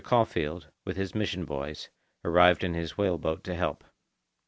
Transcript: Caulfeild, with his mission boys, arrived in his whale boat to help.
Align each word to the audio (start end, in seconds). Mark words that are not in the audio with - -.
Caulfeild, 0.03 0.69
with 0.83 0.97
his 0.97 1.13
mission 1.13 1.45
boys, 1.45 1.89
arrived 2.25 2.63
in 2.63 2.73
his 2.73 2.97
whale 2.97 3.19
boat 3.19 3.43
to 3.43 3.53
help. 3.53 3.83